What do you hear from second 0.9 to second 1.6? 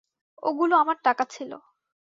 টাকা ছিল।